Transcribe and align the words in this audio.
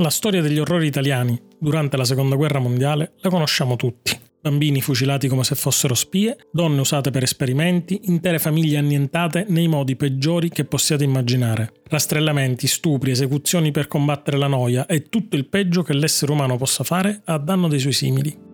La 0.00 0.10
storia 0.10 0.40
degli 0.40 0.60
orrori 0.60 0.86
italiani 0.86 1.36
durante 1.58 1.96
la 1.96 2.04
seconda 2.04 2.36
guerra 2.36 2.60
mondiale 2.60 3.14
la 3.20 3.30
conosciamo 3.30 3.74
tutti. 3.74 4.16
Bambini 4.40 4.80
fucilati 4.80 5.26
come 5.26 5.42
se 5.42 5.56
fossero 5.56 5.94
spie, 5.94 6.36
donne 6.52 6.78
usate 6.78 7.10
per 7.10 7.24
esperimenti, 7.24 8.02
intere 8.04 8.38
famiglie 8.38 8.78
annientate 8.78 9.46
nei 9.48 9.66
modi 9.66 9.96
peggiori 9.96 10.50
che 10.50 10.64
possiate 10.64 11.02
immaginare. 11.02 11.72
Rastrellamenti, 11.88 12.68
stupri, 12.68 13.10
esecuzioni 13.10 13.72
per 13.72 13.88
combattere 13.88 14.38
la 14.38 14.46
noia 14.46 14.86
e 14.86 15.02
tutto 15.08 15.34
il 15.34 15.48
peggio 15.48 15.82
che 15.82 15.94
l'essere 15.94 16.30
umano 16.30 16.56
possa 16.56 16.84
fare 16.84 17.22
a 17.24 17.36
danno 17.36 17.66
dei 17.66 17.80
suoi 17.80 17.92
simili. 17.92 18.47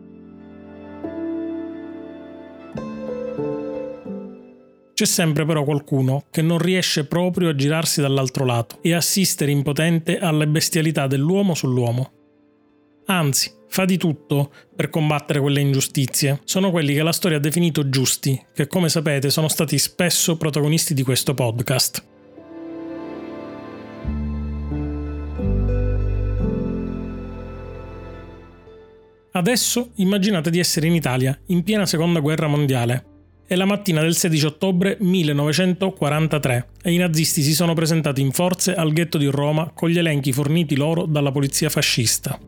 C'è 4.95 5.07
sempre 5.07 5.45
però 5.45 5.65
qualcuno 5.65 6.27
che 6.31 6.41
non 6.41 6.59
riesce 6.59 7.05
proprio 7.05 7.49
a 7.49 7.57
girarsi 7.57 8.01
dall'altro 8.01 8.45
lato 8.45 8.79
e 8.81 8.95
assistere 8.95 9.51
impotente 9.51 10.19
alle 10.19 10.47
bestialità 10.47 11.09
dell'uomo 11.09 11.55
sull'uomo. 11.55 12.13
Anzi, 13.07 13.51
fa 13.67 13.85
di 13.87 13.97
tutto 13.97 14.53
per 14.75 14.91
combattere 14.91 15.41
quelle 15.41 15.61
ingiustizie. 15.61 16.41
Sono 16.45 16.71
quelli 16.71 16.95
che 16.95 17.03
la 17.03 17.11
storia 17.11 17.39
ha 17.39 17.41
definito 17.41 17.89
giusti, 17.89 18.41
che 18.55 18.69
come 18.69 18.89
sapete 18.89 19.31
sono 19.31 19.49
stati 19.49 19.79
spesso 19.79 20.37
protagonisti 20.37 20.95
di 20.95 21.03
questo 21.03 21.35
podcast. 21.35 22.05
Adesso 29.33 29.91
immaginate 29.97 30.51
di 30.51 30.61
essere 30.61 30.87
in 30.87 30.95
Italia, 30.95 31.37
in 31.47 31.65
piena 31.65 31.85
seconda 31.85 32.21
guerra 32.21 32.47
mondiale, 32.47 33.14
è 33.47 33.57
la 33.57 33.67
mattina 33.67 34.01
del 34.01 34.17
16 34.17 34.47
ottobre 34.47 34.97
1943 35.01 36.69
e 36.83 36.93
i 36.93 36.97
nazisti 36.97 37.43
si 37.43 37.53
sono 37.53 37.75
presentati 37.75 38.23
in 38.23 38.33
forze 38.33 38.75
al 38.75 38.93
ghetto 38.93 39.19
di 39.19 39.27
Roma 39.27 39.71
con 39.75 39.91
gli 39.91 39.99
elenchi 39.99 40.33
forniti 40.33 40.77
loro 40.77 41.05
dalla 41.05 41.31
polizia 41.31 41.69
fascista. 41.69 42.39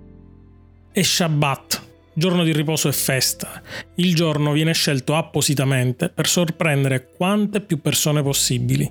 È 0.90 1.02
Shabbat, 1.02 1.82
giorno 2.14 2.44
di 2.44 2.52
riposo 2.52 2.88
e 2.88 2.92
festa. 2.92 3.60
Il 3.96 4.14
giorno 4.14 4.52
viene 4.52 4.72
scelto 4.72 5.14
appositamente 5.14 6.08
per 6.08 6.26
sorprendere 6.26 7.10
quante 7.14 7.60
più 7.60 7.82
persone 7.82 8.22
possibili. 8.22 8.90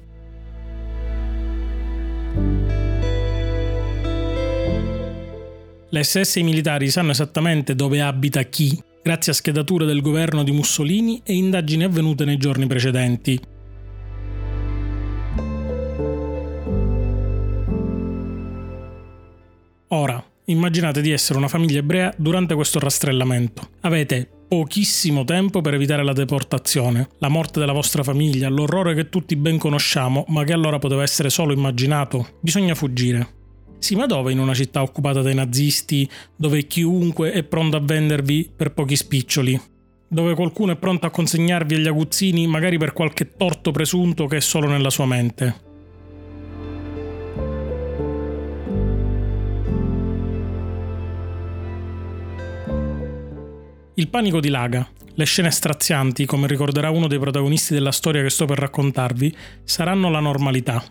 Le 5.90 6.04
SS 6.04 6.36
e 6.36 6.40
i 6.42 6.44
militari 6.44 6.90
sanno 6.90 7.12
esattamente 7.12 7.74
dove 7.74 8.02
abita 8.02 8.44
chi 8.44 8.78
grazie 9.06 9.34
a 9.34 9.36
schedature 9.36 9.86
del 9.86 10.02
governo 10.02 10.42
di 10.42 10.50
Mussolini 10.50 11.22
e 11.24 11.36
indagini 11.36 11.84
avvenute 11.84 12.26
nei 12.26 12.38
giorni 12.38 12.66
precedenti. 12.66 13.40
Ora, 19.90 20.26
immaginate 20.46 21.02
di 21.02 21.12
essere 21.12 21.38
una 21.38 21.48
famiglia 21.48 21.78
ebrea 21.78 22.12
durante 22.18 22.56
questo 22.56 22.80
rastrellamento. 22.80 23.70
Avete 23.82 24.28
pochissimo 24.48 25.24
tempo 25.24 25.62
per 25.62 25.76
evitare 25.76 26.04
la 26.04 26.14
deportazione, 26.14 27.10
la 27.20 27.30
morte 27.30 27.60
della 27.60 27.74
vostra 27.74 28.02
famiglia, 28.02 28.50
l'orrore 28.50 28.96
che 28.96 29.10
tutti 29.10 29.36
ben 29.36 29.60
conosciamo, 29.60 30.26
ma 30.30 30.44
che 30.44 30.54
allora 30.54 30.80
poteva 30.80 31.04
essere 31.04 31.30
solo 31.30 31.54
immaginato. 31.54 32.40
Bisogna 32.42 32.74
fuggire. 32.74 33.35
Sì, 33.80 33.96
ma 33.96 34.08
dove 34.08 34.32
in 34.32 34.40
una 34.40 34.54
città 34.54 34.82
occupata 34.82 35.22
dai 35.22 35.36
nazisti, 35.36 36.10
dove 36.36 36.66
chiunque 36.66 37.32
è 37.32 37.44
pronto 37.44 37.78
a 37.78 37.82
vendervi 37.82 38.50
per 38.56 38.74
pochi 38.74 38.96
spiccioli? 38.96 39.62
Dove 40.08 40.34
qualcuno 40.34 40.72
è 40.72 40.76
pronto 40.76 41.06
a 41.06 41.12
consegnarvi 41.12 41.76
agli 41.76 41.88
aguzzini 41.88 42.48
magari 42.48 42.78
per 42.78 42.94
qualche 42.94 43.36
torto 43.36 43.72
presunto 43.72 44.28
che 44.28 44.38
è 44.38 44.42
solo 44.42 44.68
nella 44.68 44.90
sua 44.90 45.06
mente? 45.06 45.64
Il 53.98 54.10
panico 54.10 54.40
dilaga. 54.42 54.86
Le 55.14 55.26
scene 55.26 55.50
strazianti, 55.52 56.26
come 56.26 56.48
ricorderà 56.48 56.90
uno 56.90 57.08
dei 57.08 57.18
protagonisti 57.18 57.74
della 57.74 57.94
storia 57.94 58.22
che 58.22 58.30
sto 58.30 58.46
per 58.46 58.60
raccontarvi, 58.60 59.34
saranno 59.64 60.10
la 60.10 60.20
normalità. 60.20 60.84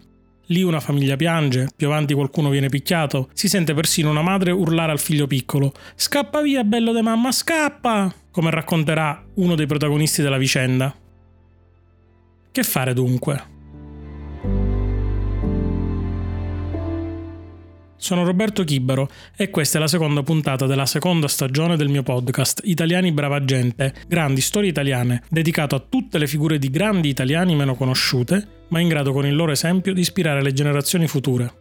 Lì 0.47 0.63
una 0.63 0.81
famiglia 0.81 1.17
piange, 1.17 1.69
più 1.75 1.87
avanti 1.87 2.13
qualcuno 2.15 2.51
viene 2.51 2.69
picchiato, 2.69 3.31
si 3.33 3.49
sente 3.49 3.73
persino 3.75 4.11
una 4.11 4.23
madre 4.23 4.51
urlare 4.51 4.93
al 4.93 4.99
figlio 4.99 5.27
piccolo 5.27 5.73
Scappa 5.95 6.43
via, 6.43 6.65
bello 6.65 6.93
de 6.93 7.03
mamma, 7.03 7.33
scappa! 7.33 8.13
come 8.31 8.51
racconterà 8.51 9.25
uno 9.35 9.55
dei 9.55 9.67
protagonisti 9.67 10.21
della 10.21 10.39
vicenda. 10.39 10.93
Che 12.51 12.63
fare 12.65 12.93
dunque? 12.93 13.54
Sono 18.05 18.23
Roberto 18.23 18.65
Chibaro 18.65 19.09
e 19.35 19.49
questa 19.49 19.79
è 19.79 19.81
la 19.81 19.87
seconda 19.87 20.23
puntata 20.23 20.67
della 20.67 20.85
seconda 20.85 21.27
stagione 21.27 21.79
del 21.79 21.89
mio 21.89 22.03
podcast 22.03 22.61
Italiani 22.65 23.13
Brava 23.13 23.43
Gente, 23.43 23.95
grandi 24.07 24.43
storie 24.43 24.69
italiane, 24.69 25.23
dedicato 25.31 25.75
a 25.75 25.79
tutte 25.81 26.19
le 26.19 26.27
figure 26.27 26.59
di 26.59 26.69
grandi 26.69 27.09
italiani 27.09 27.57
meno 27.57 27.75
conosciute, 27.75 28.67
ma 28.69 28.79
in 28.79 28.89
grado 28.89 29.15
con 29.15 29.25
il 29.25 29.35
loro 29.35 29.53
esempio 29.53 29.95
di 29.95 30.03
ispirare 30.03 30.43
le 30.43 30.53
generazioni 30.53 31.09
future. 31.09 31.55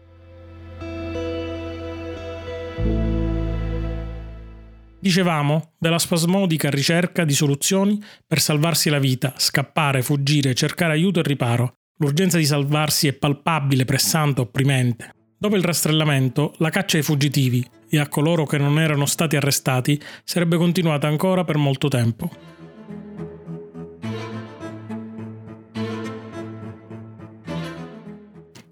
Dicevamo 4.99 5.75
della 5.79 5.97
spasmodica 5.97 6.69
ricerca 6.69 7.23
di 7.23 7.33
soluzioni 7.33 8.03
per 8.27 8.41
salvarsi 8.41 8.89
la 8.89 8.99
vita, 8.99 9.33
scappare, 9.37 10.01
fuggire, 10.01 10.53
cercare 10.53 10.91
aiuto 10.91 11.21
e 11.21 11.23
riparo. 11.23 11.75
L'urgenza 11.99 12.37
di 12.37 12.45
salvarsi 12.45 13.07
è 13.07 13.13
palpabile, 13.13 13.85
pressante, 13.85 14.41
opprimente. 14.41 15.22
Dopo 15.43 15.57
il 15.57 15.61
rastrellamento, 15.61 16.53
la 16.59 16.69
caccia 16.69 16.95
ai 16.95 17.03
fuggitivi 17.03 17.67
e 17.89 17.99
a 17.99 18.07
coloro 18.07 18.45
che 18.45 18.57
non 18.57 18.79
erano 18.79 19.05
stati 19.05 19.35
arrestati 19.35 20.01
sarebbe 20.23 20.55
continuata 20.55 21.07
ancora 21.07 21.43
per 21.43 21.57
molto 21.57 21.89
tempo. 21.89 22.31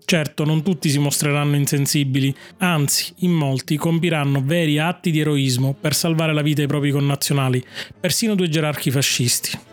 Certo, 0.05 0.45
non 0.45 0.63
tutti 0.63 0.89
si 0.89 0.97
mostreranno 0.97 1.57
insensibili, 1.57 2.33
anzi, 2.59 3.15
in 3.17 3.33
molti 3.33 3.75
compiranno 3.75 4.41
veri 4.41 4.79
atti 4.79 5.11
di 5.11 5.19
eroismo 5.19 5.75
per 5.77 5.93
salvare 5.93 6.33
la 6.33 6.41
vita 6.41 6.61
ai 6.61 6.67
propri 6.67 6.91
connazionali, 6.91 7.61
persino 7.99 8.33
due 8.33 8.47
gerarchi 8.47 8.91
fascisti. 8.91 9.70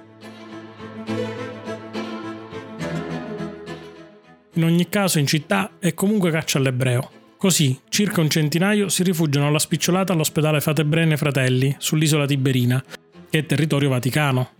In 4.58 4.64
ogni 4.64 4.88
caso 4.88 5.20
in 5.20 5.26
città 5.28 5.74
è 5.78 5.94
comunque 5.94 6.32
caccia 6.32 6.58
all'ebreo. 6.58 7.08
Così, 7.36 7.78
circa 7.88 8.20
un 8.20 8.28
centinaio 8.28 8.88
si 8.88 9.04
rifugiano 9.04 9.46
alla 9.46 9.60
spicciolata 9.60 10.12
all'ospedale 10.12 10.60
Fatebrene 10.60 11.16
Fratelli, 11.16 11.76
sull'isola 11.78 12.26
Tiberina, 12.26 12.82
che 13.30 13.38
è 13.38 13.46
territorio 13.46 13.88
vaticano. 13.88 14.50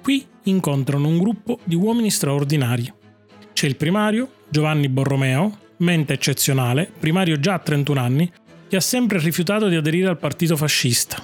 Qui 0.00 0.24
incontrano 0.44 1.08
un 1.08 1.18
gruppo 1.18 1.58
di 1.64 1.74
uomini 1.74 2.08
straordinari. 2.08 2.92
C'è 3.52 3.66
il 3.66 3.74
primario, 3.74 4.30
Giovanni 4.48 4.88
Borromeo, 4.88 5.58
mente 5.78 6.12
eccezionale, 6.12 6.88
primario 6.96 7.40
già 7.40 7.54
a 7.54 7.58
31 7.58 8.00
anni, 8.00 8.32
che 8.68 8.76
ha 8.76 8.80
sempre 8.80 9.18
rifiutato 9.18 9.66
di 9.66 9.74
aderire 9.74 10.06
al 10.06 10.18
partito 10.18 10.56
fascista. 10.56 11.20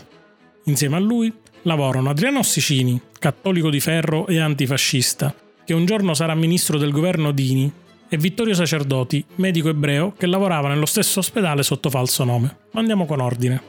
Insieme 0.64 0.96
a 0.96 1.00
lui 1.00 1.32
lavorano 1.62 2.10
Adriano 2.10 2.40
Ossicini, 2.40 3.00
cattolico 3.16 3.70
di 3.70 3.78
ferro 3.78 4.26
e 4.26 4.40
antifascista, 4.40 5.32
che 5.64 5.72
un 5.72 5.86
giorno 5.86 6.14
sarà 6.14 6.34
ministro 6.34 6.78
del 6.78 6.90
governo 6.90 7.30
Dini 7.30 7.82
e 8.14 8.16
Vittorio 8.16 8.54
Sacerdoti, 8.54 9.25
medico 9.36 9.69
ebreo 9.69 10.14
che 10.16 10.26
lavorava 10.26 10.69
nello 10.69 10.86
stesso 10.86 11.19
ospedale 11.19 11.64
sotto 11.64 11.91
falso 11.91 12.22
nome. 12.22 12.58
Ma 12.70 12.78
andiamo 12.78 13.06
con 13.06 13.19
ordine. 13.19 13.60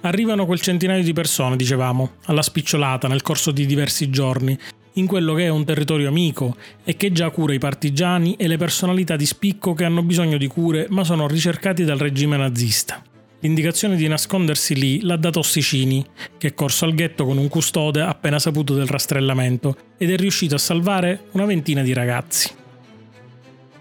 Arrivano 0.00 0.46
quel 0.46 0.60
centinaio 0.60 1.04
di 1.04 1.12
persone, 1.12 1.54
dicevamo, 1.54 2.14
alla 2.24 2.42
spicciolata 2.42 3.06
nel 3.06 3.22
corso 3.22 3.52
di 3.52 3.66
diversi 3.66 4.10
giorni, 4.10 4.58
in 4.94 5.06
quello 5.06 5.34
che 5.34 5.44
è 5.44 5.48
un 5.48 5.64
territorio 5.64 6.08
amico 6.08 6.56
e 6.82 6.96
che 6.96 7.12
già 7.12 7.30
cura 7.30 7.54
i 7.54 7.58
partigiani 7.58 8.34
e 8.34 8.48
le 8.48 8.56
personalità 8.56 9.14
di 9.14 9.26
spicco 9.26 9.74
che 9.74 9.84
hanno 9.84 10.02
bisogno 10.02 10.38
di 10.38 10.48
cure 10.48 10.86
ma 10.90 11.04
sono 11.04 11.28
ricercati 11.28 11.84
dal 11.84 11.98
regime 11.98 12.36
nazista. 12.36 13.00
L'indicazione 13.46 13.94
di 13.94 14.08
nascondersi 14.08 14.74
lì 14.74 15.02
l'ha 15.02 15.14
dato 15.14 15.38
Ossicini, 15.38 16.04
che 16.36 16.48
è 16.48 16.54
corso 16.54 16.84
al 16.84 16.94
ghetto 16.94 17.24
con 17.24 17.38
un 17.38 17.46
custode 17.46 18.00
appena 18.00 18.40
saputo 18.40 18.74
del 18.74 18.88
rastrellamento 18.88 19.76
ed 19.96 20.10
è 20.10 20.16
riuscito 20.16 20.56
a 20.56 20.58
salvare 20.58 21.26
una 21.30 21.44
ventina 21.44 21.82
di 21.82 21.92
ragazzi. 21.92 22.50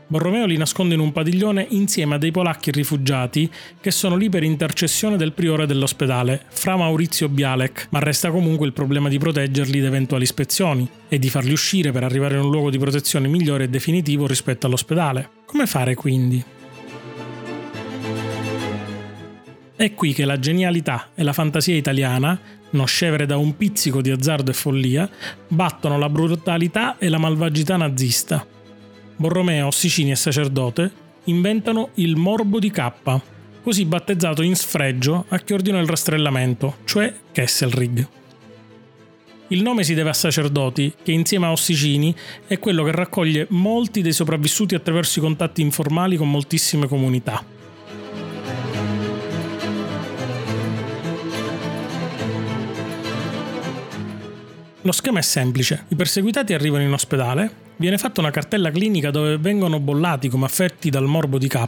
Borromeo 0.05 0.45
li 0.45 0.55
nasconde 0.55 0.93
in 0.93 0.99
un 0.99 1.11
padiglione 1.11 1.65
insieme 1.71 2.13
a 2.13 2.17
dei 2.19 2.29
polacchi 2.29 2.69
rifugiati 2.69 3.49
che 3.81 3.89
sono 3.89 4.15
lì 4.15 4.29
per 4.29 4.43
intercessione 4.43 5.17
del 5.17 5.33
priore 5.33 5.65
dell'ospedale, 5.65 6.43
fra 6.49 6.77
Maurizio 6.77 7.27
Bialek, 7.27 7.87
ma 7.89 7.97
resta 7.97 8.29
comunque 8.29 8.67
il 8.67 8.73
problema 8.73 9.09
di 9.09 9.17
proteggerli 9.17 9.81
da 9.81 9.87
eventuali 9.87 10.25
ispezioni 10.25 10.87
e 11.09 11.17
di 11.17 11.31
farli 11.31 11.53
uscire 11.53 11.91
per 11.91 12.03
arrivare 12.03 12.35
in 12.35 12.41
un 12.41 12.51
luogo 12.51 12.69
di 12.69 12.77
protezione 12.77 13.27
migliore 13.27 13.63
e 13.63 13.69
definitivo 13.69 14.27
rispetto 14.27 14.67
all'ospedale. 14.67 15.27
Come 15.47 15.65
fare 15.65 15.95
quindi? 15.95 16.53
È 19.77 19.93
qui 19.93 20.13
che 20.13 20.23
la 20.23 20.39
genialità 20.39 21.09
e 21.15 21.23
la 21.23 21.33
fantasia 21.33 21.75
italiana, 21.75 22.39
non 22.69 22.87
scevere 22.87 23.25
da 23.25 23.35
un 23.35 23.57
pizzico 23.57 24.01
di 24.01 24.09
azzardo 24.09 24.51
e 24.51 24.53
follia, 24.53 25.09
battono 25.49 25.97
la 25.97 26.07
brutalità 26.07 26.97
e 26.97 27.09
la 27.09 27.17
malvagità 27.17 27.75
nazista. 27.75 28.45
Borromeo, 29.17 29.67
Ossicini 29.67 30.11
e 30.11 30.15
sacerdote 30.15 30.91
inventano 31.25 31.89
il 31.95 32.15
morbo 32.15 32.59
di 32.59 32.71
K, 32.71 32.91
così 33.63 33.83
battezzato 33.83 34.43
in 34.43 34.55
sfregio 34.55 35.25
a 35.27 35.39
chi 35.39 35.51
ordinò 35.51 35.79
il 35.79 35.87
rastrellamento, 35.87 36.77
cioè 36.85 37.13
Kesselrig. 37.33 38.07
Il 39.49 39.61
nome 39.61 39.83
si 39.83 39.93
deve 39.93 40.09
a 40.09 40.13
sacerdoti, 40.13 40.93
che 41.03 41.11
insieme 41.11 41.47
a 41.47 41.51
Ossicini 41.51 42.15
è 42.47 42.59
quello 42.59 42.85
che 42.85 42.91
raccoglie 42.91 43.45
molti 43.49 44.01
dei 44.01 44.13
sopravvissuti 44.13 44.73
attraverso 44.73 45.19
i 45.19 45.21
contatti 45.21 45.61
informali 45.61 46.15
con 46.15 46.31
moltissime 46.31 46.87
comunità. 46.87 47.54
Lo 54.85 54.91
schema 54.91 55.17
è 55.17 55.23
semplice. 55.23 55.85
I 55.87 55.95
perseguitati 55.95 56.53
arrivano 56.53 56.83
in 56.83 56.93
ospedale, 56.93 57.49
viene 57.77 57.97
fatta 57.97 58.21
una 58.21 58.29
cartella 58.29 58.69
clinica 58.69 59.09
dove 59.09 59.39
vengono 59.39 59.79
bollati 59.79 60.29
come 60.29 60.45
affetti 60.45 60.91
dal 60.91 61.05
morbo 61.05 61.39
di 61.39 61.47
K 61.47 61.67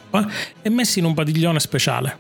e 0.62 0.70
messi 0.70 1.00
in 1.00 1.06
un 1.06 1.16
padiglione 1.16 1.60
speciale. 1.60 2.16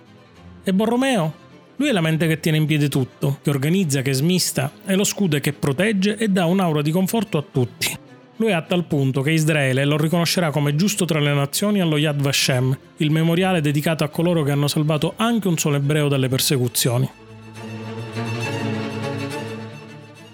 E 0.64 0.74
Borromeo? 0.74 1.46
Lui 1.76 1.90
è 1.90 1.92
la 1.92 2.02
mente 2.02 2.26
che 2.28 2.40
tiene 2.40 2.58
in 2.58 2.66
piedi 2.66 2.90
tutto, 2.90 3.38
che 3.44 3.52
organizza, 3.52 4.02
che 4.02 4.12
smista, 4.12 4.72
è 4.86 4.96
lo 4.96 5.04
scudo 5.04 5.40
che 5.40 5.54
protegge 5.54 6.18
e 6.18 6.30
dà 6.30 6.46
un'aura 6.46 6.82
di 6.82 6.90
conforto 6.90 7.38
a 7.38 7.44
tutti. 7.44 7.96
Lui 8.38 8.50
è 8.50 8.54
a 8.54 8.64
tal 8.64 8.86
punto 8.86 9.22
che 9.22 9.30
Israele 9.30 9.86
lo 9.86 9.98
riconoscerà 9.98 10.50
come 10.50 10.76
giusto 10.76 11.06
tra 11.06 11.20
le 11.20 11.32
nazioni 11.32 11.80
allo 11.80 12.00
Yad 12.00 12.20
Vashem, 12.20 12.76
il 12.98 13.12
memoriale 13.12 13.62
dedicato 13.62 14.04
a 14.04 14.10
coloro 14.10 14.42
che 14.42 14.50
hanno 14.50 14.68
salvato 14.68 15.14
anche 15.16 15.48
un 15.48 15.60
solo 15.60 15.76
ebreo 15.76 16.08
dalle 16.08 16.28
persecuzioni. 16.28 17.08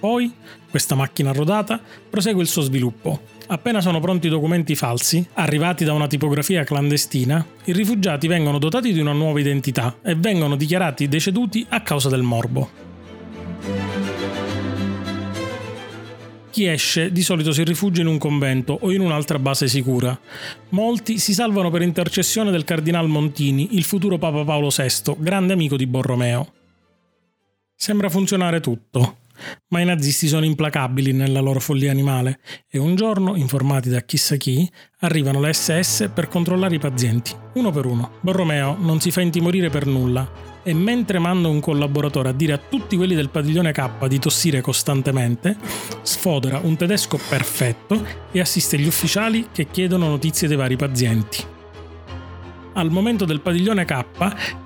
Poi, 0.03 0.29
questa 0.69 0.95
macchina 0.95 1.31
rodata 1.31 1.79
prosegue 2.09 2.41
il 2.41 2.50
suo 2.50 2.61
sviluppo. 2.61 3.21
Appena 3.47 3.79
sono 3.79 4.01
pronti 4.01 4.27
i 4.27 4.29
documenti 4.29 4.75
falsi, 4.75 5.25
arrivati 5.35 5.85
da 5.85 5.94
una 5.94 6.07
tipografia 6.07 6.65
clandestina, 6.65 7.45
i 7.63 7.71
rifugiati 7.71 8.27
vengono 8.27 8.59
dotati 8.59 8.91
di 8.91 9.00
una 9.00 9.13
nuova 9.13 9.39
identità 9.39 10.00
e 10.03 10.15
vengono 10.15 10.57
dichiarati 10.57 11.07
deceduti 11.07 11.65
a 11.69 11.79
causa 11.83 12.09
del 12.09 12.21
morbo. 12.21 12.69
Chi 16.49 16.65
esce 16.65 17.09
di 17.09 17.21
solito 17.21 17.53
si 17.53 17.63
rifugia 17.63 18.01
in 18.01 18.07
un 18.07 18.17
convento 18.17 18.77
o 18.81 18.91
in 18.91 18.99
un'altra 18.99 19.39
base 19.39 19.69
sicura. 19.69 20.19
Molti 20.71 21.17
si 21.17 21.33
salvano 21.33 21.69
per 21.69 21.81
intercessione 21.81 22.51
del 22.51 22.65
cardinal 22.65 23.07
Montini, 23.07 23.77
il 23.77 23.83
futuro 23.85 24.17
Papa 24.17 24.44
Paolo 24.44 24.67
VI, 24.67 25.15
grande 25.19 25.53
amico 25.53 25.77
di 25.77 25.88
Borromeo. 25.88 26.51
Sembra 27.73 28.09
funzionare 28.09 28.59
tutto. 28.59 29.21
Ma 29.69 29.80
i 29.80 29.86
nazisti 29.86 30.28
sono 30.28 30.45
implacabili 30.45 31.13
nella 31.13 31.40
loro 31.40 31.60
follia 31.60 31.92
animale 31.92 32.40
e 32.69 32.78
un 32.80 32.95
giorno, 32.95 33.36
informati 33.36 33.90
da 33.90 34.01
chissà 34.01 34.36
chi, 34.36 34.69
arrivano 35.00 35.40
le 35.40 35.54
SS 35.54 36.10
per 36.13 36.28
controllare 36.28 36.75
i 36.75 36.80
pazienti, 36.80 37.31
uno 37.54 37.72
per 37.72 37.86
uno. 37.86 38.12
Borromeo 38.22 38.75
non 38.80 39.00
si 39.00 39.12
fa 39.12 39.22
intimorire 39.22 39.69
per 39.69 39.86
nulla 39.86 40.51
e 40.63 40.74
mentre 40.74 41.19
manda 41.19 41.50
un 41.50 41.60
collaboratore 41.60 42.30
a 42.30 42.34
dire 42.34 42.54
a 42.54 42.57
tutti 42.57 42.95
quelli 42.95 43.16
del 43.16 43.30
padiglione 43.30 43.72
K 43.72 44.07
di 44.07 44.19
tossire 44.19 44.62
costantemente, 44.62 45.57
sfodera 46.01 46.60
un 46.63 46.75
tedesco 46.78 47.19
perfetto 47.30 48.06
e 48.31 48.40
assiste 48.40 48.80
gli 48.80 48.88
ufficiali 48.88 49.48
che 49.51 49.68
chiedono 49.69 50.07
notizie 50.07 50.48
dei 50.48 50.57
vari 50.57 50.75
pazienti 50.75 51.51
al 52.74 52.90
momento 52.90 53.25
del 53.25 53.42
padiglione 53.42 53.86
K 53.86 54.06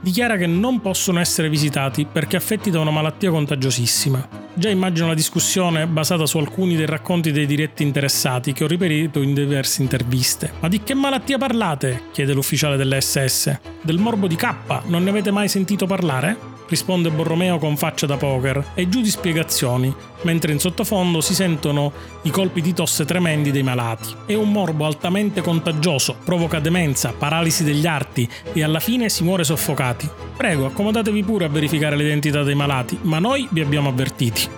dichiara 0.01 0.37
che 0.37 0.47
non 0.47 0.81
possono 0.81 1.19
essere 1.19 1.49
visitati 1.49 2.05
perché 2.05 2.37
affetti 2.37 2.69
da 2.69 2.79
una 2.79 2.91
malattia 2.91 3.29
contagiosissima. 3.29 4.46
Già 4.57 4.69
immagino 4.69 5.05
la 5.05 5.13
discussione 5.13 5.85
basata 5.85 6.25
su 6.25 6.39
alcuni 6.39 6.75
dei 6.75 6.87
racconti 6.87 7.31
dei 7.31 7.45
diretti 7.45 7.83
interessati 7.83 8.53
che 8.53 8.63
ho 8.63 8.67
riferito 8.67 9.21
in 9.21 9.35
diverse 9.35 9.83
interviste. 9.83 10.51
Ma 10.61 10.67
di 10.67 10.81
che 10.81 10.95
malattia 10.95 11.37
parlate? 11.37 12.05
chiede 12.11 12.33
l'ufficiale 12.33 12.75
dell'SS. 12.75 13.59
Del 13.83 13.99
morbo 13.99 14.25
di 14.25 14.35
K, 14.35 14.55
non 14.85 15.03
ne 15.03 15.11
avete 15.11 15.29
mai 15.29 15.47
sentito 15.47 15.85
parlare? 15.85 16.55
risponde 16.67 17.11
Borromeo 17.11 17.59
con 17.59 17.77
faccia 17.77 18.07
da 18.07 18.17
poker, 18.17 18.71
e 18.73 18.89
giù 18.89 19.01
di 19.01 19.09
spiegazioni, 19.09 19.93
mentre 20.21 20.51
in 20.51 20.59
sottofondo 20.59 21.21
si 21.21 21.33
sentono 21.33 21.91
i 22.23 22.29
colpi 22.29 22.61
di 22.61 22.73
tosse 22.73 23.05
tremendi 23.05 23.51
dei 23.51 23.63
malati. 23.63 24.13
È 24.25 24.33
un 24.33 24.51
morbo 24.51 24.85
altamente 24.85 25.41
contagioso, 25.41 26.15
provoca 26.23 26.59
demenza, 26.59 27.13
paralisi 27.17 27.63
degli 27.63 27.85
arti 27.85 28.27
e 28.53 28.63
alla 28.63 28.79
fine 28.79 29.09
si 29.09 29.23
muore 29.23 29.43
soffocati. 29.43 30.09
Prego, 30.35 30.65
accomodatevi 30.65 31.23
pure 31.23 31.45
a 31.45 31.49
verificare 31.49 31.95
l'identità 31.95 32.43
dei 32.43 32.55
malati, 32.55 32.97
ma 33.01 33.19
noi 33.19 33.47
vi 33.51 33.61
abbiamo 33.61 33.89
avvertiti. 33.89 34.49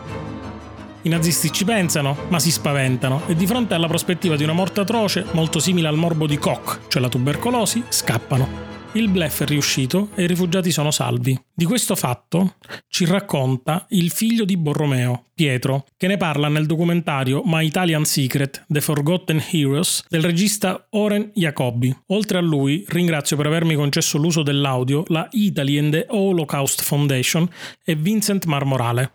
I 1.03 1.09
nazisti 1.09 1.51
ci 1.51 1.63
pensano, 1.63 2.15
ma 2.27 2.39
si 2.39 2.51
spaventano 2.51 3.21
e 3.27 3.35
di 3.35 3.47
fronte 3.47 3.73
alla 3.73 3.87
prospettiva 3.87 4.35
di 4.35 4.43
una 4.43 4.53
morte 4.53 4.81
atroce, 4.81 5.25
molto 5.31 5.59
simile 5.59 5.87
al 5.87 5.95
morbo 5.95 6.27
di 6.27 6.37
Koch, 6.37 6.79
cioè 6.89 7.01
la 7.01 7.07
tubercolosi, 7.07 7.83
scappano. 7.87 8.68
Il 8.93 9.07
blef 9.07 9.43
è 9.43 9.45
riuscito 9.45 10.09
e 10.15 10.23
i 10.23 10.27
rifugiati 10.27 10.71
sono 10.71 10.89
salvi. 10.89 11.39
Di 11.53 11.65
questo 11.65 11.95
fatto 11.95 12.55
ci 12.87 13.05
racconta 13.05 13.85
il 13.89 14.09
figlio 14.09 14.45
di 14.45 14.57
Borromeo, 14.57 15.25
Pietro, 15.35 15.85
che 15.95 16.07
ne 16.07 16.17
parla 16.17 16.47
nel 16.47 16.65
documentario 16.65 17.43
My 17.45 17.67
Italian 17.67 18.03
Secret, 18.03 18.65
The 18.67 18.81
Forgotten 18.81 19.43
Heroes 19.51 20.05
del 20.09 20.23
regista 20.23 20.87
Oren 20.89 21.29
Jacobi. 21.35 21.95
Oltre 22.07 22.39
a 22.39 22.41
lui, 22.41 22.83
ringrazio 22.87 23.37
per 23.37 23.45
avermi 23.45 23.75
concesso 23.75 24.17
l'uso 24.17 24.41
dell'audio 24.41 25.03
la 25.09 25.27
Italy 25.33 25.77
and 25.77 25.91
the 25.91 26.05
Holocaust 26.09 26.81
Foundation 26.81 27.47
e 27.83 27.93
Vincent 27.93 28.45
Marmorale. 28.45 29.11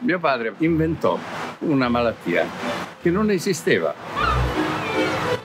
Mio 0.00 0.18
padre 0.18 0.54
inventò 0.58 1.16
una 1.60 1.88
malattia 1.88 2.48
che 3.00 3.10
non 3.10 3.30
esisteva 3.30 4.51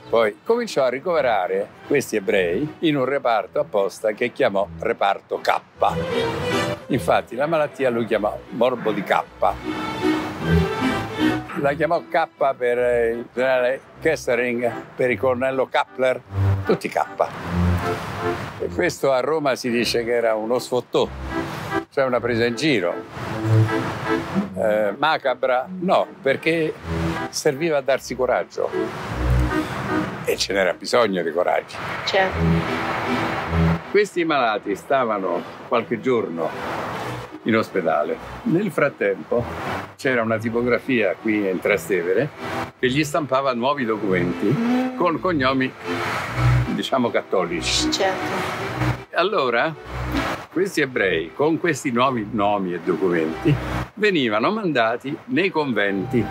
poi 0.08 0.38
cominciò 0.42 0.84
a 0.84 0.88
ricoverare 0.88 1.68
questi 1.86 2.16
ebrei 2.16 2.76
in 2.80 2.96
un 2.96 3.04
reparto 3.04 3.60
apposta 3.60 4.12
che 4.12 4.32
chiamò 4.32 4.66
reparto 4.78 5.40
K. 5.40 5.60
Infatti 6.86 7.36
la 7.36 7.46
malattia 7.46 7.90
lui 7.90 8.06
chiamò 8.06 8.36
morbo 8.50 8.90
di 8.92 9.02
K. 9.02 9.22
La 11.60 11.72
chiamò 11.74 12.02
K 12.08 12.26
per 12.56 13.16
il 13.16 13.26
generale 13.34 13.80
Kessering, 14.00 14.72
per 14.96 15.10
il 15.10 15.18
colonnello 15.18 15.66
Kappler, 15.66 16.20
tutti 16.64 16.88
K. 16.88 17.04
E 18.60 18.68
questo 18.68 19.12
a 19.12 19.20
Roma 19.20 19.56
si 19.56 19.68
dice 19.70 20.04
che 20.04 20.12
era 20.14 20.34
uno 20.34 20.58
sfottò, 20.58 21.06
cioè 21.90 22.04
una 22.04 22.20
presa 22.20 22.46
in 22.46 22.54
giro. 22.54 22.94
Eh, 24.56 24.94
macabra 24.96 25.68
no, 25.80 26.06
perché 26.22 26.72
serviva 27.28 27.76
a 27.78 27.80
darsi 27.82 28.16
coraggio 28.16 29.27
e 30.24 30.36
ce 30.36 30.52
n'era 30.52 30.72
bisogno 30.74 31.22
di 31.22 31.32
coraggio. 31.32 31.76
Certo. 32.04 32.36
Questi 33.90 34.24
malati 34.24 34.74
stavano 34.74 35.42
qualche 35.68 36.00
giorno 36.00 36.50
in 37.44 37.56
ospedale. 37.56 38.16
Nel 38.42 38.70
frattempo 38.70 39.44
c'era 39.96 40.22
una 40.22 40.38
tipografia 40.38 41.14
qui 41.20 41.48
in 41.48 41.58
Trastevere 41.60 42.28
che 42.78 42.88
gli 42.88 43.02
stampava 43.02 43.54
nuovi 43.54 43.84
documenti 43.84 44.94
con 44.96 45.18
cognomi, 45.18 45.72
diciamo, 46.74 47.10
cattolici. 47.10 47.90
Certo. 47.90 48.66
Allora, 49.14 49.74
questi 50.52 50.80
ebrei 50.80 51.32
con 51.34 51.58
questi 51.58 51.90
nuovi 51.90 52.28
nomi 52.30 52.74
e 52.74 52.80
documenti 52.80 53.54
venivano 53.94 54.50
mandati 54.50 55.16
nei 55.26 55.50
conventi 55.50 56.24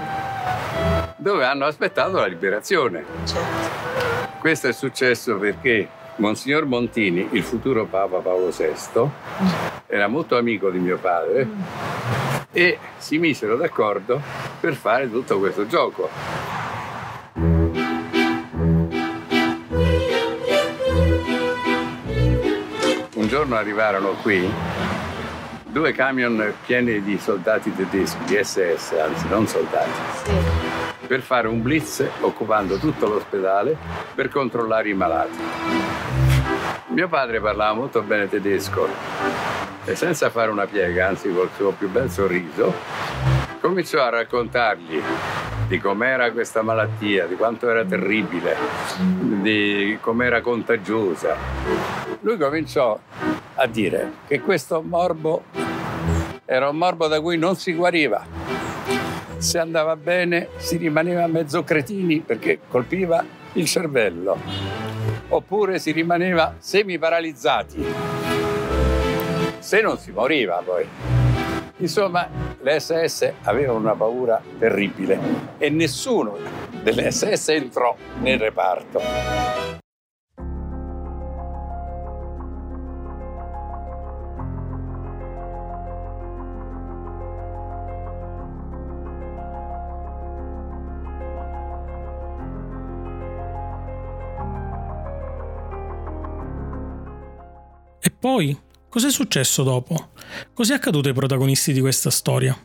dove 1.17 1.45
hanno 1.45 1.65
aspettato 1.65 2.17
la 2.17 2.27
liberazione. 2.27 3.03
Certo. 3.25 4.37
Questo 4.39 4.67
è 4.67 4.71
successo 4.71 5.37
perché 5.37 5.89
Monsignor 6.17 6.65
Montini, 6.65 7.27
il 7.31 7.43
futuro 7.43 7.85
Papa 7.85 8.19
Paolo 8.19 8.49
VI, 8.49 9.09
era 9.87 10.07
molto 10.07 10.37
amico 10.37 10.69
di 10.69 10.79
mio 10.79 10.97
padre 10.97 11.47
e 12.51 12.77
si 12.97 13.17
misero 13.17 13.57
d'accordo 13.57 14.21
per 14.59 14.73
fare 14.75 15.09
tutto 15.11 15.39
questo 15.39 15.67
gioco. 15.67 16.09
Un 23.13 23.27
giorno 23.27 23.55
arrivarono 23.55 24.11
qui 24.21 24.49
due 25.65 25.91
camion 25.91 26.53
pieni 26.65 27.03
di 27.03 27.19
soldati 27.19 27.75
tedeschi, 27.75 28.23
di 28.25 28.43
SS, 28.43 28.93
anzi 28.97 29.27
non 29.27 29.45
soldati. 29.45 29.91
Sì 30.23 30.66
per 31.07 31.21
fare 31.21 31.47
un 31.47 31.61
blitz 31.61 32.05
occupando 32.21 32.77
tutto 32.77 33.07
l'ospedale 33.07 33.75
per 34.13 34.29
controllare 34.29 34.89
i 34.89 34.93
malati. 34.93 35.37
Mio 36.87 37.07
padre 37.07 37.39
parlava 37.39 37.73
molto 37.73 38.01
bene 38.01 38.27
tedesco 38.29 38.87
e 39.85 39.95
senza 39.95 40.29
fare 40.29 40.51
una 40.51 40.65
piega, 40.65 41.07
anzi 41.07 41.33
col 41.33 41.49
suo 41.55 41.71
più 41.71 41.89
bel 41.89 42.09
sorriso, 42.11 42.73
cominciò 43.61 44.03
a 44.03 44.09
raccontargli 44.09 45.01
di 45.67 45.79
com'era 45.79 46.31
questa 46.31 46.61
malattia, 46.61 47.25
di 47.25 47.35
quanto 47.35 47.69
era 47.69 47.85
terribile, 47.85 48.55
di 48.97 49.97
com'era 50.01 50.41
contagiosa. 50.41 51.35
Lui 52.21 52.37
cominciò 52.37 52.99
a 53.55 53.65
dire 53.67 54.11
che 54.27 54.41
questo 54.41 54.81
morbo 54.81 55.43
era 56.45 56.69
un 56.69 56.77
morbo 56.77 57.07
da 57.07 57.21
cui 57.21 57.37
non 57.37 57.55
si 57.55 57.73
guariva 57.73 58.46
Se 59.37 59.59
andava 59.59 59.95
bene 59.95 60.49
si 60.57 60.77
rimaneva 60.77 61.27
mezzo 61.27 61.63
cretini 61.63 62.21
perché 62.21 62.59
colpiva 62.67 63.23
il 63.53 63.65
cervello, 63.65 64.37
oppure 65.29 65.79
si 65.79 65.91
rimaneva 65.91 66.55
semi 66.57 66.97
paralizzati, 66.97 67.85
se 69.59 69.81
non 69.81 69.97
si 69.97 70.11
moriva 70.11 70.61
poi. 70.65 70.87
Insomma, 71.77 72.27
le 72.61 72.79
SS 72.79 73.33
avevano 73.43 73.77
una 73.77 73.93
paura 73.93 74.41
terribile 74.57 75.19
e 75.59 75.69
nessuno 75.69 76.37
delle 76.81 77.11
SS 77.11 77.49
entrò 77.49 77.95
nel 78.21 78.39
reparto. 78.39 78.99
Poi, 98.19 98.57
cos'è 98.89 99.11
successo 99.11 99.63
dopo? 99.63 100.11
Cos'è 100.53 100.73
accaduto 100.73 101.07
ai 101.07 101.13
protagonisti 101.13 101.73
di 101.73 101.79
questa 101.79 102.09
storia? 102.09 102.57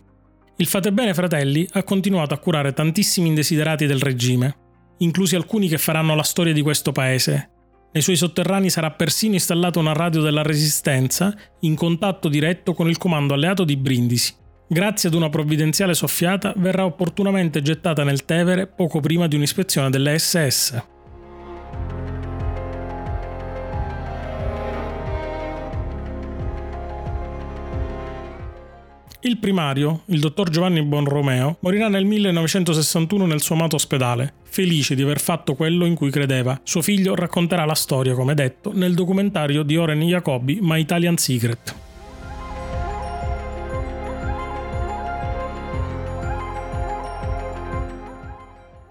Il 0.56 0.66
Fate 0.66 0.92
Bene 0.92 1.14
Fratelli 1.14 1.66
ha 1.72 1.82
continuato 1.82 2.34
a 2.34 2.38
curare 2.38 2.72
tantissimi 2.72 3.28
indesiderati 3.28 3.86
del 3.86 4.00
regime, 4.00 4.56
inclusi 4.98 5.34
alcuni 5.34 5.68
che 5.68 5.78
faranno 5.78 6.14
la 6.14 6.22
storia 6.22 6.52
di 6.52 6.62
questo 6.62 6.92
paese. 6.92 7.50
Nei 7.92 8.02
suoi 8.02 8.16
sotterranei 8.16 8.70
sarà 8.70 8.90
persino 8.90 9.34
installata 9.34 9.78
una 9.78 9.92
radio 9.92 10.22
della 10.22 10.42
Resistenza 10.42 11.34
in 11.60 11.74
contatto 11.74 12.28
diretto 12.28 12.72
con 12.72 12.88
il 12.88 12.96
comando 12.96 13.34
alleato 13.34 13.64
di 13.64 13.76
Brindisi. 13.76 14.34
Grazie 14.66 15.10
ad 15.10 15.14
una 15.14 15.28
provvidenziale 15.28 15.92
soffiata 15.92 16.54
verrà 16.56 16.86
opportunamente 16.86 17.60
gettata 17.60 18.04
nel 18.04 18.24
Tevere 18.24 18.66
poco 18.66 19.00
prima 19.00 19.26
di 19.26 19.36
un'ispezione 19.36 19.90
delle 19.90 20.18
SS. 20.18 20.82
Il 29.24 29.38
primario, 29.38 30.00
il 30.06 30.18
dottor 30.18 30.50
Giovanni 30.50 30.82
Bonromeo, 30.82 31.58
morirà 31.60 31.86
nel 31.86 32.04
1961 32.04 33.24
nel 33.24 33.40
suo 33.40 33.54
amato 33.54 33.76
ospedale, 33.76 34.32
felice 34.42 34.96
di 34.96 35.02
aver 35.02 35.20
fatto 35.20 35.54
quello 35.54 35.84
in 35.84 35.94
cui 35.94 36.10
credeva. 36.10 36.60
Suo 36.64 36.82
figlio 36.82 37.14
racconterà 37.14 37.64
la 37.64 37.76
storia, 37.76 38.14
come 38.14 38.34
detto, 38.34 38.72
nel 38.74 38.94
documentario 38.94 39.62
di 39.62 39.76
Oren 39.76 40.00
Jacobi 40.00 40.58
My 40.60 40.80
Italian 40.80 41.18
Secret. 41.18 41.81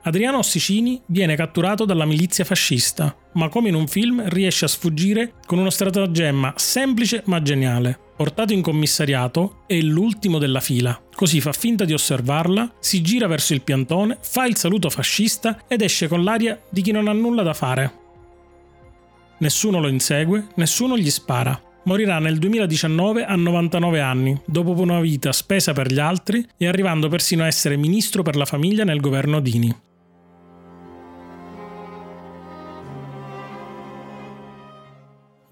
Adriano 0.04 0.40
Ossicini 0.40 1.00
viene 1.08 1.36
catturato 1.36 1.86
dalla 1.86 2.06
milizia 2.06 2.44
fascista, 2.44 3.16
ma 3.34 3.50
come 3.50 3.70
in 3.70 3.76
un 3.76 3.88
film 3.88 4.28
riesce 4.30 4.66
a 4.66 4.68
sfuggire 4.68 5.34
con 5.46 5.60
uno 5.60 5.70
stratagemma 5.70 6.54
semplice 6.58 7.22
ma 7.26 7.40
geniale. 7.42 8.00
Portato 8.16 8.52
in 8.52 8.64
commissariato, 8.64 9.64
è 9.68 9.80
l'ultimo 9.80 10.40
della 10.40 10.60
fila, 10.60 11.00
così 11.14 11.40
fa 11.40 11.54
finta 11.54 11.86
di 11.86 11.94
osservarla, 11.94 12.74
si 12.80 13.02
gira 13.02 13.28
verso 13.28 13.54
il 13.54 13.62
piantone, 13.62 14.18
fa 14.22 14.46
il 14.46 14.58
saluto 14.58 14.90
fascista 14.90 15.60
ed 15.68 15.82
esce 15.82 16.08
con 16.08 16.24
l'aria 16.24 16.60
di 16.70 16.82
chi 16.82 16.92
non 16.92 17.08
ha 17.08 17.14
nulla 17.14 17.44
da 17.44 17.54
fare. 17.54 18.00
Nessuno 19.38 19.80
lo 19.80 19.88
insegue, 19.88 20.48
nessuno 20.56 20.98
gli 20.98 21.10
spara. 21.12 21.60
Morirà 21.84 22.20
nel 22.20 22.38
2019 22.38 23.26
a 23.26 23.36
99 23.36 24.00
anni, 24.00 24.40
dopo 24.46 24.72
una 24.72 25.00
vita 25.00 25.32
spesa 25.32 25.74
per 25.74 25.92
gli 25.92 26.00
altri 26.00 26.46
e 26.58 26.68
arrivando 26.68 27.08
persino 27.08 27.44
a 27.44 27.48
essere 27.48 27.76
ministro 27.76 28.22
per 28.22 28.36
la 28.36 28.46
famiglia 28.46 28.84
nel 28.84 29.00
governo 29.00 29.40
Dini. 29.40 29.90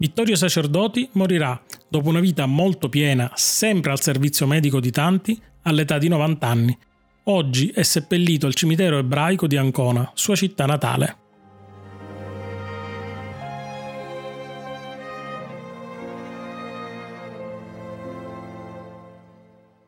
Vittorio 0.00 0.34
Sacerdoti 0.34 1.10
morirà, 1.12 1.62
dopo 1.86 2.08
una 2.08 2.20
vita 2.20 2.46
molto 2.46 2.88
piena, 2.88 3.30
sempre 3.34 3.90
al 3.90 4.00
servizio 4.00 4.46
medico 4.46 4.80
di 4.80 4.90
tanti, 4.90 5.38
all'età 5.64 5.98
di 5.98 6.08
90 6.08 6.46
anni. 6.46 6.78
Oggi 7.24 7.68
è 7.68 7.82
seppellito 7.82 8.46
al 8.46 8.54
cimitero 8.54 8.96
ebraico 8.96 9.46
di 9.46 9.58
Ancona, 9.58 10.10
sua 10.14 10.36
città 10.36 10.64
natale. 10.64 11.16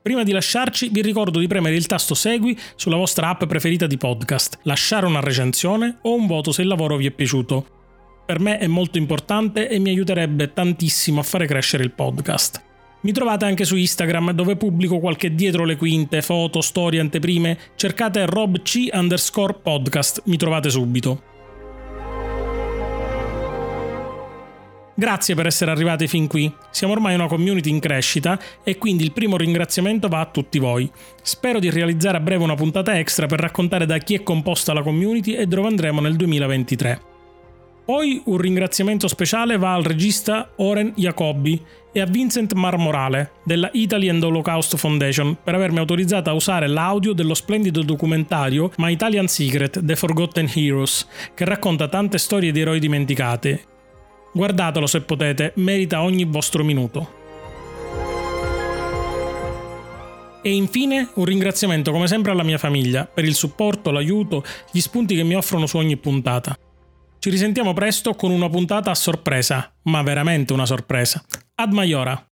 Prima 0.02 0.24
di 0.24 0.32
lasciarci 0.32 0.90
vi 0.90 1.00
ricordo 1.00 1.38
di 1.38 1.46
premere 1.46 1.74
il 1.74 1.86
tasto 1.86 2.12
Segui 2.12 2.54
sulla 2.76 2.96
vostra 2.96 3.30
app 3.30 3.44
preferita 3.44 3.86
di 3.86 3.96
podcast, 3.96 4.58
lasciare 4.64 5.06
una 5.06 5.20
recensione 5.20 6.00
o 6.02 6.14
un 6.14 6.26
voto 6.26 6.52
se 6.52 6.60
il 6.60 6.68
lavoro 6.68 6.98
vi 6.98 7.06
è 7.06 7.10
piaciuto 7.12 7.80
per 8.24 8.40
me 8.40 8.58
è 8.58 8.66
molto 8.66 8.98
importante 8.98 9.68
e 9.68 9.78
mi 9.78 9.90
aiuterebbe 9.90 10.52
tantissimo 10.52 11.20
a 11.20 11.24
fare 11.24 11.46
crescere 11.46 11.82
il 11.82 11.92
podcast. 11.92 12.62
Mi 13.02 13.12
trovate 13.12 13.44
anche 13.44 13.64
su 13.64 13.76
Instagram 13.76 14.30
dove 14.30 14.56
pubblico 14.56 15.00
qualche 15.00 15.34
dietro 15.34 15.64
le 15.64 15.76
quinte, 15.76 16.22
foto, 16.22 16.60
storie, 16.60 17.00
anteprime. 17.00 17.58
Cercate 17.74 18.26
robc 18.26 18.88
underscore 18.92 19.54
podcast, 19.60 20.22
mi 20.26 20.36
trovate 20.36 20.70
subito. 20.70 21.30
Grazie 24.94 25.34
per 25.34 25.46
essere 25.46 25.72
arrivati 25.72 26.06
fin 26.06 26.28
qui. 26.28 26.52
Siamo 26.70 26.92
ormai 26.92 27.14
una 27.14 27.26
community 27.26 27.70
in 27.70 27.80
crescita 27.80 28.38
e 28.62 28.78
quindi 28.78 29.02
il 29.02 29.12
primo 29.12 29.36
ringraziamento 29.36 30.06
va 30.06 30.20
a 30.20 30.26
tutti 30.26 30.60
voi. 30.60 30.88
Spero 31.22 31.58
di 31.58 31.70
realizzare 31.70 32.18
a 32.18 32.20
breve 32.20 32.44
una 32.44 32.54
puntata 32.54 32.96
extra 32.96 33.26
per 33.26 33.40
raccontare 33.40 33.84
da 33.84 33.98
chi 33.98 34.14
è 34.14 34.22
composta 34.22 34.72
la 34.72 34.82
community 34.82 35.32
e 35.32 35.46
dove 35.46 35.66
andremo 35.66 36.00
nel 36.00 36.14
2023. 36.14 37.11
Poi 37.84 38.22
un 38.26 38.36
ringraziamento 38.36 39.08
speciale 39.08 39.58
va 39.58 39.74
al 39.74 39.82
regista 39.82 40.52
Oren 40.56 40.92
Jacobi 40.94 41.60
e 41.92 42.00
a 42.00 42.06
Vincent 42.06 42.52
Marmorale 42.52 43.32
della 43.44 43.70
Italy 43.72 44.08
and 44.08 44.22
Holocaust 44.22 44.76
Foundation 44.76 45.36
per 45.42 45.56
avermi 45.56 45.78
autorizzato 45.78 46.30
a 46.30 46.32
usare 46.32 46.68
l'audio 46.68 47.12
dello 47.12 47.34
splendido 47.34 47.82
documentario 47.82 48.70
My 48.76 48.92
Italian 48.92 49.26
Secret 49.26 49.84
The 49.84 49.96
Forgotten 49.96 50.48
Heroes, 50.54 51.08
che 51.34 51.44
racconta 51.44 51.88
tante 51.88 52.18
storie 52.18 52.52
di 52.52 52.60
eroi 52.60 52.78
dimenticate. 52.78 53.64
Guardatelo 54.32 54.86
se 54.86 55.00
potete, 55.00 55.52
merita 55.56 56.02
ogni 56.02 56.24
vostro 56.24 56.62
minuto. 56.62 57.20
E 60.40 60.54
infine 60.54 61.08
un 61.14 61.24
ringraziamento 61.24 61.90
come 61.90 62.06
sempre 62.06 62.30
alla 62.30 62.44
mia 62.44 62.58
famiglia 62.58 63.06
per 63.12 63.24
il 63.24 63.34
supporto, 63.34 63.90
l'aiuto, 63.90 64.44
gli 64.70 64.80
spunti 64.80 65.16
che 65.16 65.24
mi 65.24 65.34
offrono 65.34 65.66
su 65.66 65.78
ogni 65.78 65.96
puntata. 65.96 66.56
Ci 67.22 67.30
risentiamo 67.30 67.72
presto 67.72 68.14
con 68.14 68.32
una 68.32 68.48
puntata 68.48 68.90
a 68.90 68.96
sorpresa, 68.96 69.72
ma 69.82 70.02
veramente 70.02 70.52
una 70.52 70.66
sorpresa. 70.66 71.22
Ad 71.54 71.70
Maiora! 71.70 72.31